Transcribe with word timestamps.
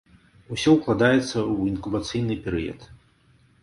Усё 0.55 0.69
укладаецца 0.77 1.21
ў 1.25 1.75
інкубацыйны 1.75 2.43
перыяд. 2.49 2.93